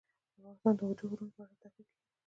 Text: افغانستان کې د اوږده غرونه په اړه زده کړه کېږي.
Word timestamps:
افغانستان 0.35 0.73
کې 0.77 0.77
د 0.77 0.81
اوږده 0.87 1.05
غرونه 1.09 1.31
په 1.35 1.39
اړه 1.43 1.53
زده 1.57 1.57
کړه 1.61 1.69
کېږي. 1.85 1.93